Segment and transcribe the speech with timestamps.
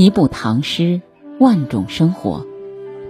[0.00, 1.02] 一部唐诗，
[1.38, 2.46] 万种生活。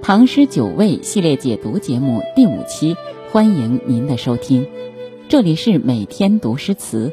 [0.02, 2.96] 唐诗九味系列解读节目第五期，
[3.30, 4.66] 欢迎您的收听。
[5.28, 7.12] 这里是每天读诗词，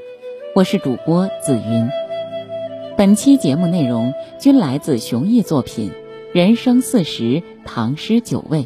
[0.55, 1.87] 我是主播紫云。
[2.97, 5.91] 本期节目内容均来自熊毅作品
[6.33, 8.63] 《人生四十唐诗九味》。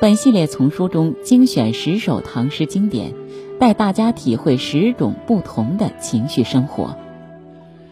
[0.00, 3.12] 本系列丛书中精选十首唐诗经典，
[3.60, 6.96] 带大家体会十种不同的情绪生活。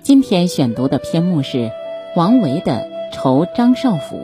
[0.00, 1.70] 今天选读的篇目是
[2.14, 4.16] 王维的《酬张少府》，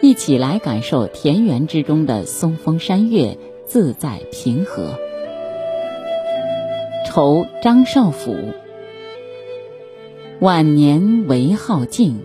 [0.00, 4.96] 一起来感受田园之中的松风山月，自在平和。
[7.04, 8.36] 酬张少府。
[10.38, 12.20] 晚年唯好静，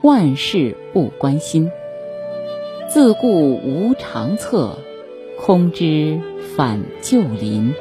[0.00, 1.70] 万事不关心。
[2.88, 4.78] 自顾无长策，
[5.38, 6.18] 空知
[6.56, 7.74] 返旧林。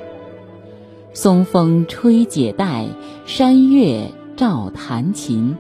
[1.14, 2.88] 松风吹解带，
[3.26, 5.56] 山月照弹琴。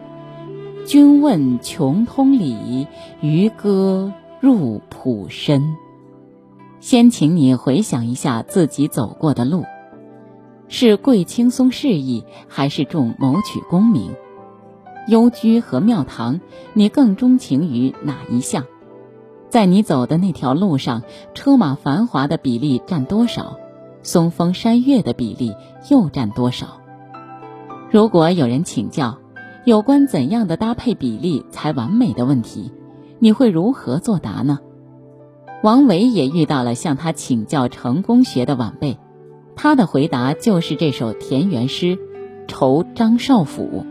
[0.85, 2.85] 君问穷通理，
[3.19, 5.75] 渔歌入浦深。
[6.79, 9.63] 先请你回想一下自己走过的路。
[10.67, 14.13] 是贵轻松适意，还是重谋取功名？
[15.07, 16.39] 幽居和庙堂，
[16.73, 18.65] 你更钟情于哪一项？
[19.49, 21.01] 在你走的那条路上，
[21.33, 23.57] 车马繁华的比例占多少？
[24.03, 25.55] 松风山月的比例
[25.89, 26.79] 又占多少？
[27.89, 29.17] 如果有人请教
[29.65, 32.71] 有关怎样的搭配比例才完美的问题，
[33.17, 34.59] 你会如何作答呢？
[35.63, 38.99] 王维也遇到了向他请教成功学的晚辈。
[39.55, 41.97] 他的回答就是这首田园诗
[42.47, 43.83] 《酬张少府》。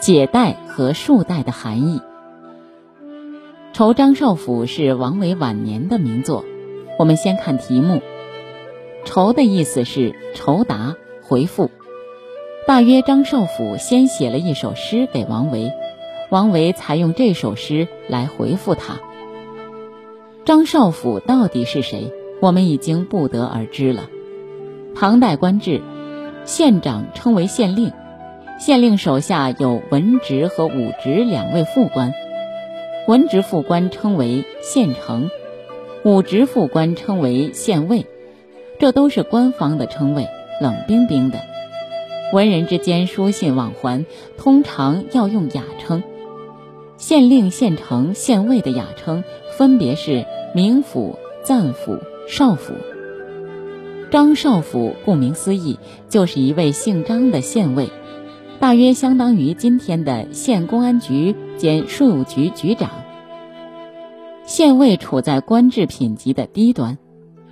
[0.00, 1.98] 解带和束带的含义，
[3.74, 6.46] 《酬张少府》是王维晚年的名作。
[6.98, 8.00] 我们先看题目
[9.04, 11.70] ，“酬”的意思是酬答、回复。
[12.66, 15.70] 大约张少府先写了一首诗给王维，
[16.30, 18.98] 王维才用这首诗来回复他。
[20.44, 22.12] 张少府到底是谁？
[22.42, 24.08] 我们已经不得而知了。
[24.96, 25.80] 唐代官制，
[26.44, 27.92] 县长称为县令，
[28.58, 32.12] 县令手下有文职和武职两位副官，
[33.06, 35.30] 文职副官称为县丞，
[36.02, 38.06] 武职副官称为县尉，
[38.80, 40.26] 这都是官方的称谓，
[40.60, 41.38] 冷冰冰的。
[42.32, 44.04] 文人之间书信往还，
[44.36, 46.02] 通常要用雅称。
[46.96, 49.22] 县令、县丞、县尉的雅称
[49.56, 51.98] 分别是名府、赞府。
[52.28, 52.72] 少府，
[54.10, 55.78] 张少府顾名思义，
[56.08, 57.88] 就是一位姓张的县尉，
[58.58, 62.90] 大约相当于今天的县公安局兼税务局局长。
[64.44, 66.98] 县尉处在官制品级的低端，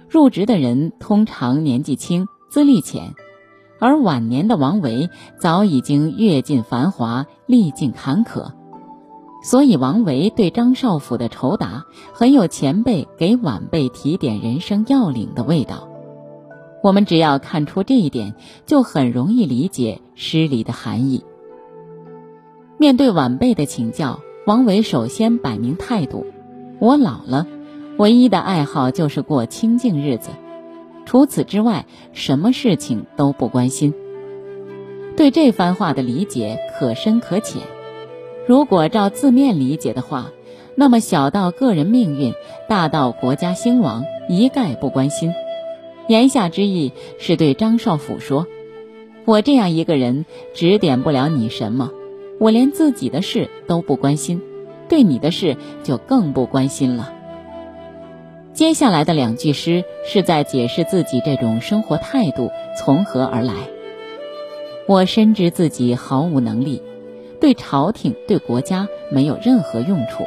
[0.08, 3.14] 入职的人通常年纪轻、资历浅，
[3.84, 8.52] 而晚年的王维早已经阅尽繁华，历尽坎坷。
[9.42, 11.84] 所以，王维对张少府的酬答
[12.14, 15.86] 很有前辈给晚辈提点人生要领的味道。
[16.82, 18.34] 我们只要看出这一点，
[18.64, 21.22] 就很容易理解诗里的含义。
[22.78, 26.24] 面对晚辈的请教，王维首先摆明态度：
[26.78, 27.46] 我老了，
[27.98, 30.30] 唯一的爱好就是过清静日子，
[31.06, 33.94] 除此之外，什么事情都不关心。
[35.16, 37.62] 对这番话的理解可深可浅。
[38.46, 40.32] 如果照字面理解的话，
[40.74, 42.34] 那么小到个人命运，
[42.68, 45.32] 大到国家兴亡，一概不关心。
[46.08, 48.46] 言下之意是对张少府说
[49.24, 51.90] ：“我这样一个人，指点不了你什么，
[52.38, 54.42] 我连自己的事都不关心，
[54.88, 57.12] 对你的事就更不关心了。”
[58.54, 63.52] 接下来的两句诗是在解释自己这种生活态度从何而来。
[64.86, 66.80] 我深知自己毫无能力。
[67.40, 70.24] 对朝廷、对国家没有任何用处，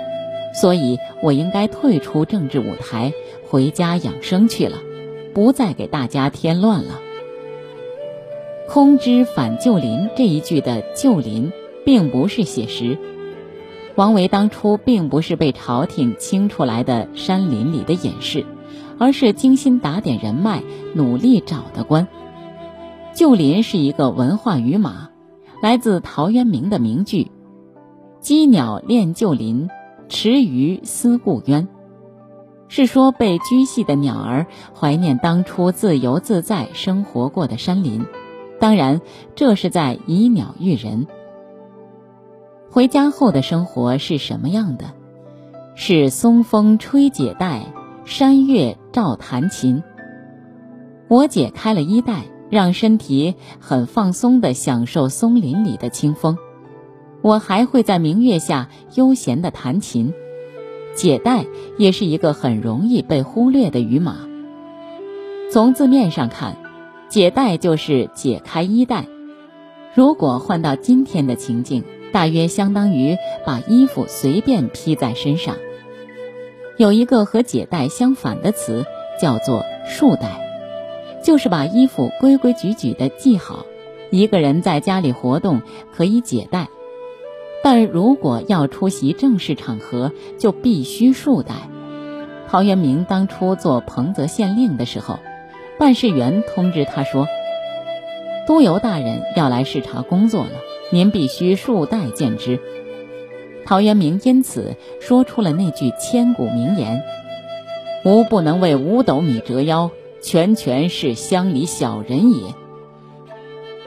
[0.54, 3.12] 所以我应该退出政治舞台，
[3.50, 4.78] 回家养生去了，
[5.34, 7.00] 不再给大家添乱了。
[8.68, 11.52] 空知返旧林这一句的旧林，
[11.86, 12.98] 并不是写实。
[13.98, 18.46] 王维当初并不是被朝廷清出来的山林里的隐士，
[19.00, 20.62] 而是精心打点人脉，
[20.94, 22.08] 努力找的官。
[23.16, 25.10] 旧林是一个文化语码。
[25.64, 27.32] 来自陶渊明的名句
[28.22, 29.68] ：“羁鸟恋旧林，
[30.08, 31.68] 池鱼思故渊。”
[32.70, 34.46] 是说被居系的鸟儿
[34.80, 38.06] 怀念当初自由自在生活过的山林。
[38.60, 39.02] 当然，
[39.34, 41.08] 这是在以鸟喻人。
[42.70, 44.86] 回家后的生活是什么样的？
[45.76, 47.66] 是松风吹解带，
[48.06, 49.84] 山月照弹琴。
[51.08, 52.24] 我解开了衣带。
[52.50, 56.38] 让身体很放松地享受松林里的清风，
[57.22, 60.14] 我还会在明月下悠闲地弹琴。
[60.96, 61.46] 解带
[61.78, 64.16] 也是一个很容易被忽略的语码。
[65.52, 66.56] 从字面上看，
[67.10, 69.06] 解带就是解开衣带。
[69.94, 75.56] 如果换到今天的情境，大约相当于把衣服随便披在身上。
[76.78, 78.86] 有一个和解带相反的词，
[79.20, 80.40] 叫做束带，
[81.24, 83.66] 就是把衣服规规矩矩地系好。
[84.10, 85.62] 一个人在家里活动
[85.96, 86.70] 可以解带。
[87.64, 91.56] 但如果要出席正式场合，就必须束带。
[92.48, 95.20] 陶渊明当初做彭泽县令的时候，
[95.78, 97.28] 办事员通知他说
[98.48, 100.52] ：“督邮大人要来视察工作了，
[100.92, 102.60] 您必须束带见之。”
[103.66, 107.02] 陶渊明因此说出了那句千古名言
[108.06, 109.92] ：“吾不能为五斗米折腰，
[110.22, 112.54] 全全是乡里小人也。”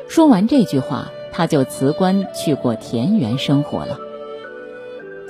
[0.09, 1.11] 说完这句话。
[1.33, 3.99] 他就辞官去过田园生活了。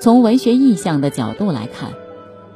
[0.00, 1.92] 从文学意象的角度来看，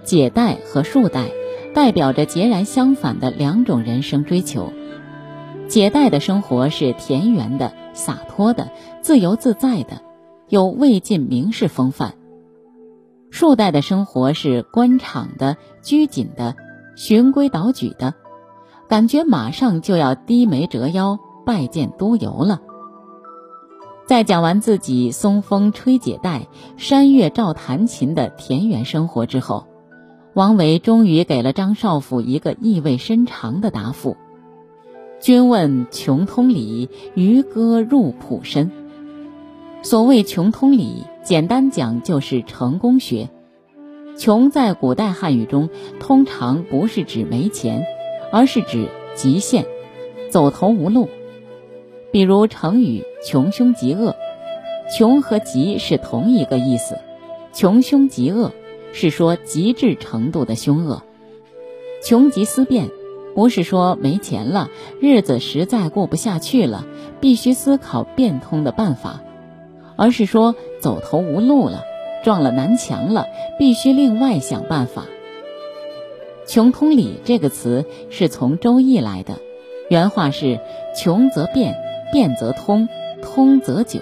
[0.02, 1.26] 解带和束带
[1.74, 4.72] 代表着截然相反的两种人生追求。
[5.68, 8.70] 解带的生活是田园的、洒脱的、
[9.00, 10.02] 自由自在的，
[10.48, 12.10] 有魏晋名士风范；
[13.30, 16.54] 束带的生活是官场的、拘谨的、
[16.96, 18.14] 循规蹈矩的，
[18.88, 22.60] 感觉马上就要低眉折腰拜见督邮了。
[24.06, 29.66] 在讲完自己松风吹解带、山月照弹琴的田园生活之后，
[30.34, 34.18] 王维终于给了张少府一个意味深长的答复
[35.20, 38.70] ：“君问穷通理，渔歌入浦深。”
[39.82, 43.28] 所谓穷通理，简单讲就是成功学。
[44.16, 45.68] 穷在古代汉语中
[45.98, 47.84] 通常不是指没钱，
[48.32, 49.66] 而是指极限、
[50.30, 51.08] 走投无路。
[52.12, 54.14] 比如成语“穷凶极恶”，
[54.96, 56.96] 穷和极是同一个意思
[57.52, 58.52] ，“穷凶极恶”
[58.94, 61.02] 是说极致程度的凶恶。
[62.04, 62.88] 穷极思变，
[63.34, 64.70] 不是说没钱了，
[65.00, 66.84] 日子实在过不下去了，
[67.20, 69.22] 必须思考变通的办法，
[69.96, 71.82] 而是说走投无路了，
[72.22, 73.26] 撞了南墙了，
[73.58, 75.04] 必须另外想办法。
[76.46, 79.38] 穷通理这个词是从《周易》来的，
[79.88, 80.60] 原话是
[80.96, 81.76] “穷则变”。
[82.12, 82.88] 变则通，
[83.22, 83.98] 通则久。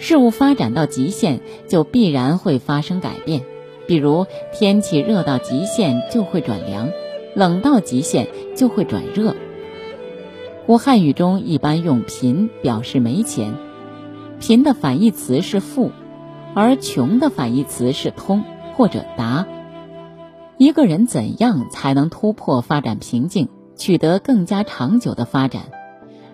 [0.00, 1.38] 事物发展到极限，
[1.68, 3.42] 就必然会发生改变。
[3.86, 6.90] 比如天气热到极限就会转凉，
[7.36, 9.36] 冷到极限就会转热。
[10.66, 13.54] 古汉语中一般用贫表示没钱，
[14.40, 15.92] 贫的反义词是富，
[16.54, 18.42] 而穷的反义词是通
[18.74, 19.46] 或者达。
[20.56, 25.64] 一个人怎样才能突破发展瓶颈，取得更加长久的发展？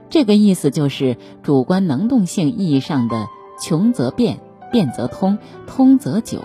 [0.08, 3.26] 这个意思就是主观能动性意义上的
[3.60, 4.38] “穷则变，
[4.70, 6.44] 变则通，通则久”，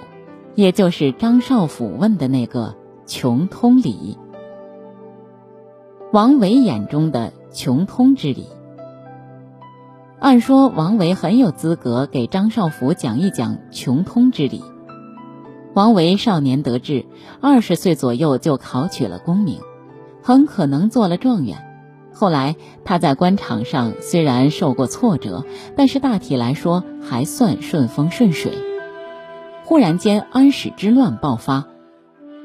[0.55, 2.75] 也就是张少府问的那个
[3.05, 4.17] “穷通理”。
[6.13, 8.45] 王维眼中的穷通之理，
[10.21, 14.63] 按说王维很有资格给张少府讲一讲穷通之理。
[15.73, 17.05] 王维少年得志，
[17.41, 19.59] 二十岁左右就考取了功名，
[20.23, 21.57] 很可能做了状元。
[22.13, 25.43] 后来，他在官场上虽然受过挫折，
[25.75, 28.53] 但是大体来说还算顺风顺水。
[29.65, 31.65] 忽然间，安史之乱爆发，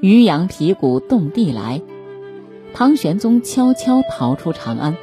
[0.00, 1.80] 渔阳鼙鼓动地来，
[2.74, 4.96] 唐玄宗悄悄逃出长安，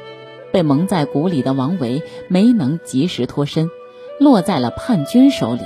[0.52, 3.70] 被蒙在鼓里的王维没能及时脱身，
[4.18, 5.62] 落在了叛军手里。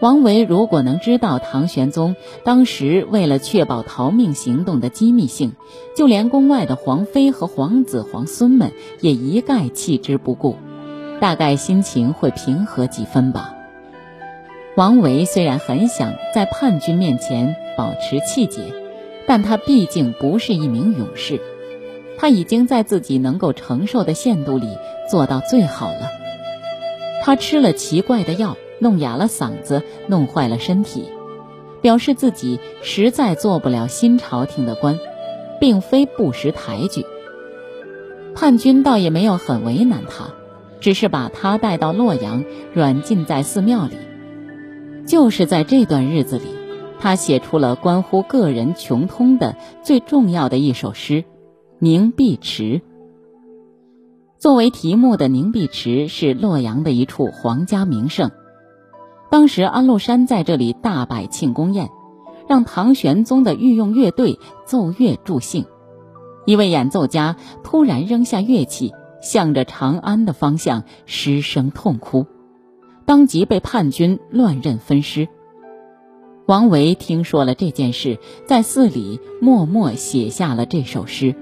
[0.00, 2.14] 王维如果能知道唐玄宗
[2.44, 5.54] 当时为了确保逃命行动的机密性，
[5.96, 10.56] 就连宫外的皇妃和皇子皇孙们也一概弃之不顾，
[11.20, 13.54] 大概心情会平和几分吧。
[14.76, 18.62] 王维虽然很想在叛军面前保持气节，
[19.28, 21.40] 但他毕竟不是一名勇士，
[22.18, 24.66] 他已经在自己能够承受的限度里
[25.08, 26.08] 做到最好了。
[27.22, 28.56] 他吃了奇怪的药。
[28.80, 31.06] 弄哑了嗓子，弄坏了身体，
[31.82, 35.00] 表示自己实在做不了新朝廷的官，
[35.58, 37.04] 并非不识抬举。
[38.36, 40.32] 叛军倒也没有很为难他，
[40.78, 43.96] 只是把他带到洛阳，软禁在寺庙里。
[45.08, 46.44] 就是在这段日子里，
[47.00, 51.22] 他写出了关乎个人穷通的最重要的一首诗
[51.78, 52.62] 《凝碧池》。
[54.38, 58.30] 作为题目的凝碧池是洛阳的一处皇家名胜。
[59.30, 61.88] 当时安禄山在这里大摆庆功宴，
[62.48, 65.66] 让唐玄宗的御用乐队奏乐助兴。
[66.46, 72.26] 一位演奏家突然扔下乐器，向着长安的方向失声痛哭。
[73.04, 75.28] 当即被叛军乱刃分尸。
[76.48, 81.34] 王维听说了这件事，在寺里默默写下了这首诗：“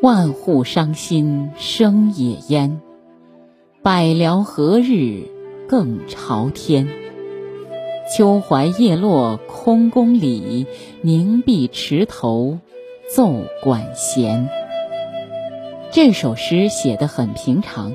[0.00, 2.80] 万户伤心生野烟，
[3.82, 5.24] 百僚何日
[5.68, 6.88] 更朝天？
[8.16, 10.64] 秋槐叶落空宫里，
[11.02, 12.58] 凝碧池头
[13.14, 14.48] 奏管弦。”
[15.92, 17.92] 这首诗写得很平常，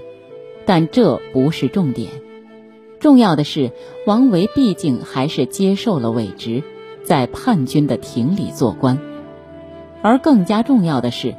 [0.64, 2.12] 但这不是重点。
[3.02, 3.72] 重要的是，
[4.06, 6.64] 王维毕竟还是接受了伪职，
[7.04, 9.00] 在叛军的庭里做官。
[10.04, 11.34] 而更加重要的是，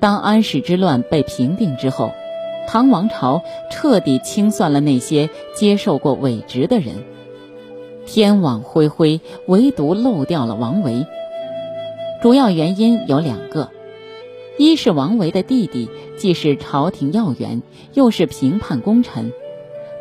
[0.00, 2.10] 当安史之乱被平定之后，
[2.66, 6.96] 唐王朝彻底清算了那些接受过伪职的人。
[8.04, 11.06] 天网恢恢，唯独漏掉了王维。
[12.20, 13.70] 主要原因有两个：
[14.58, 17.62] 一是王维的弟弟既是朝廷要员，
[17.94, 19.32] 又是平叛功臣。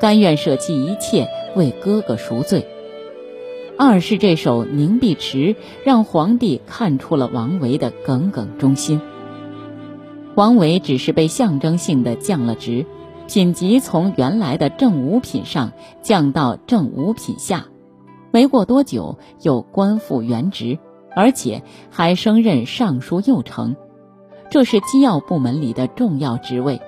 [0.01, 2.65] 甘愿舍弃一切为哥哥赎罪。
[3.77, 5.37] 二是这首《凝碧池》
[5.83, 8.99] 让皇帝看出了王维的耿耿忠心。
[10.33, 12.87] 王维只是被象征性的降了职，
[13.27, 17.67] 品级从原来的正五品上降到正五品下，
[18.31, 20.79] 没过多久又官复原职，
[21.15, 23.75] 而且还升任尚书右丞，
[24.49, 26.81] 这是机要部门里的重要职位，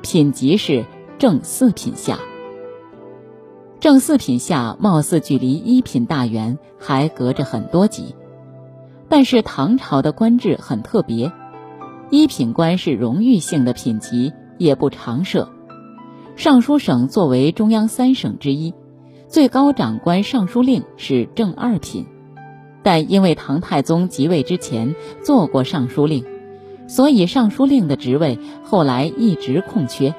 [0.00, 0.86] 品级是
[1.18, 2.18] 正四品下。
[3.84, 8.14] 正四品下，貌似距离一品大员还隔着很多级，
[9.10, 11.30] 但是唐朝的官制很特别，
[12.08, 15.50] 一品官是荣誉性的品级，也不常设。
[16.34, 18.72] 尚书省作为中央三省之一，
[19.28, 22.06] 最高长官尚书令是正二品，
[22.82, 26.24] 但因为唐太宗即位之前做过尚书令，
[26.88, 30.14] 所以尚书令的职位后来一直空缺。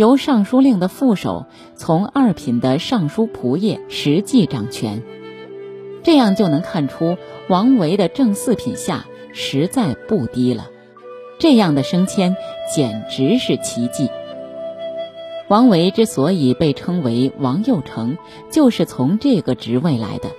[0.00, 5.02] 由尚书令的副手从二品的尚书仆射实际掌权，
[6.02, 7.18] 这样就能看出
[7.50, 9.04] 王维的正四品下
[9.34, 10.68] 实在不低了。
[11.38, 12.34] 这样的升迁
[12.74, 14.08] 简直是奇迹。
[15.50, 18.16] 王维之所以被称为王右丞，
[18.50, 20.30] 就是从这个职位来的。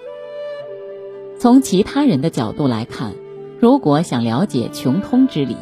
[1.37, 3.13] 从其他人的角度来看，
[3.59, 5.55] 如果想了解穷通之理，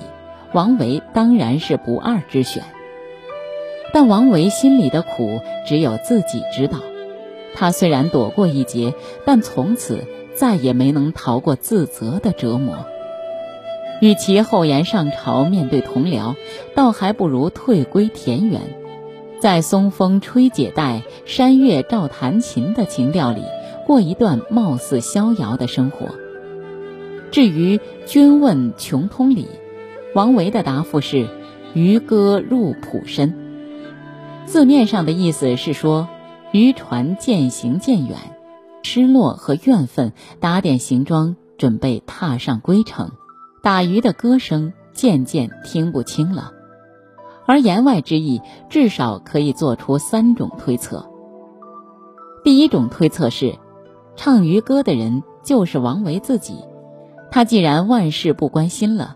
[0.53, 2.63] 王维当然是不二之选。
[3.91, 6.79] 但王维心里的苦只有自己知道，
[7.55, 8.93] 他虽然躲过一劫，
[9.25, 12.85] 但从此再也没能逃过自责的折磨。
[14.01, 16.35] 与其厚颜上朝面对同僚，
[16.75, 18.61] 倒还不如退归田园，
[19.41, 23.41] 在松风吹解带、山月照弹琴的情调里，
[23.85, 26.07] 过一段貌似逍遥的生活。
[27.31, 29.47] 至于君问穷通理，
[30.13, 31.27] 王维的答复是：
[31.73, 33.38] 渔歌入浦深。
[34.49, 36.07] 字面上的意思是说，
[36.51, 38.17] 渔船渐行渐远，
[38.81, 43.11] 失落和怨愤打点行装，准备踏上归程。
[43.61, 46.51] 打鱼的歌声渐渐听不清了。
[47.45, 48.41] 而言外之意，
[48.71, 51.07] 至少可以做出三种推测。
[52.43, 53.53] 第一种推测是，
[54.15, 56.55] 唱渔歌的人就是王维自己。
[57.29, 59.15] 他既然万事不关心了，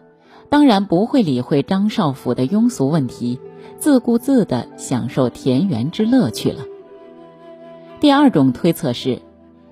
[0.50, 3.40] 当然不会理会张少府的庸俗问题。
[3.80, 6.66] 自顾自地享受田园之乐趣了。
[8.00, 9.20] 第二种推测是，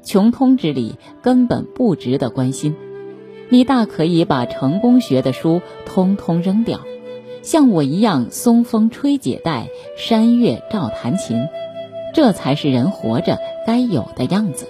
[0.03, 2.75] 穷通之理根本不值得关心，
[3.49, 6.79] 你大可以把成功学的书通通扔掉，
[7.41, 9.67] 像我一样松风吹解带，
[9.97, 11.47] 山月照弹琴，
[12.13, 14.67] 这才是人活着该有的样子。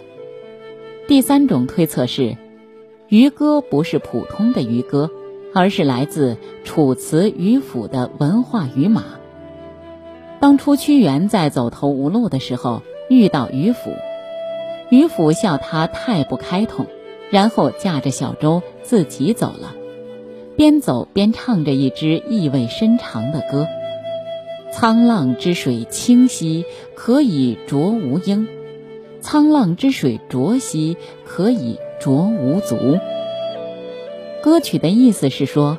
[1.07, 2.37] 第三种推测是，
[3.09, 5.11] 渔歌不是普通的渔歌，
[5.53, 9.03] 而是来自楚辞渔府的文化与马。
[10.39, 13.91] 当初屈原在走投无路的时候，遇到渔父，
[14.89, 16.87] 渔父笑他太不开通，
[17.29, 19.75] 然后驾着小舟自己走了，
[20.55, 23.67] 边走边唱着一支意味深长的歌
[24.73, 26.65] ：“沧浪之水清兮，
[26.95, 28.47] 可以濯吾缨；
[29.21, 32.97] 沧浪之水浊兮，可以濯吾足。”
[34.43, 35.77] 歌曲的意思是说，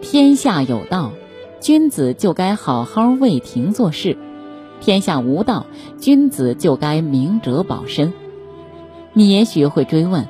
[0.00, 1.12] 天下有道。
[1.60, 4.18] 君子就该好好为庭做事，
[4.80, 5.64] 天下无道，
[6.00, 8.12] 君子就该明哲保身。
[9.12, 10.26] 你也许会追问：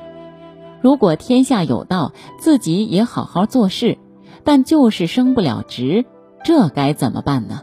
[0.79, 3.97] 如果天下有道，自己也好好做事，
[4.43, 6.05] 但就是升不了职，
[6.45, 7.61] 这该怎么办呢？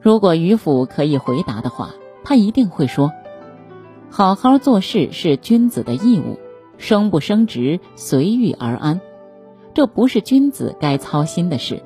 [0.00, 1.90] 如果于府可以回答的话，
[2.24, 3.12] 他一定会说：
[4.08, 6.38] 好好做事是君子的义务，
[6.78, 9.00] 升不升职随遇而安，
[9.74, 11.82] 这不是君子该操心的事。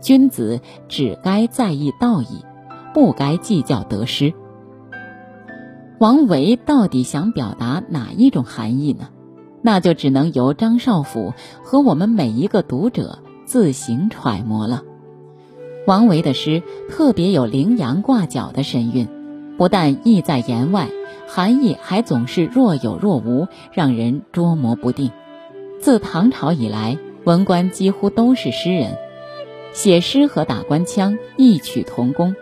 [0.00, 2.44] 君子只该在意道义，
[2.92, 4.34] 不该计较得失。
[5.98, 9.08] 王维到底想表达哪一种含义呢？
[9.62, 11.32] 那就只能由张少府
[11.62, 14.82] 和我们每一个读者自行揣摩了。
[15.86, 19.06] 王维的诗特别有羚羊挂角的神韵，
[19.56, 20.88] 不但意在言外，
[21.34, 25.10] 含义还总是若有若无，让人捉摸不定。
[25.80, 28.98] 自唐朝以来，文官几乎都是诗人，
[29.72, 32.36] 写诗和打官腔异曲同工，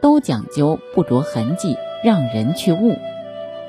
[0.00, 2.94] 都讲究不着痕迹，让人去悟。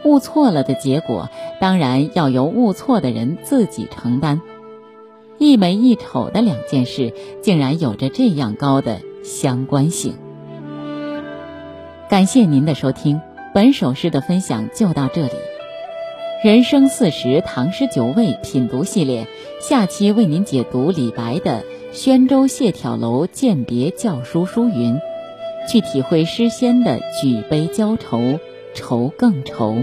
[0.03, 1.27] 悟错了的结果，
[1.59, 4.39] 当然要由悟错的人自己承担。
[5.39, 10.13] 一美一丑的两件事，竟然有着这样高的相关性。
[12.07, 13.19] 感谢您的收听，
[13.57, 15.31] 本首诗的分享就到这里。
[16.43, 19.25] 人生四十唐诗九味品读系列，
[19.59, 21.61] 下期为您解读李白的
[21.91, 24.93] 《宣州谢眺楼饯别教书书云》，
[25.67, 28.39] 去体会诗仙的举杯浇愁，
[28.75, 29.77] 愁更愁。